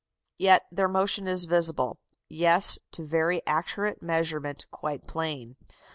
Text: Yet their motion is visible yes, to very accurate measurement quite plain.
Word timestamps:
Yet 0.39 0.63
their 0.71 0.87
motion 0.87 1.27
is 1.27 1.45
visible 1.45 1.99
yes, 2.27 2.79
to 2.93 3.05
very 3.05 3.45
accurate 3.45 4.01
measurement 4.01 4.65
quite 4.71 5.05
plain. 5.05 5.57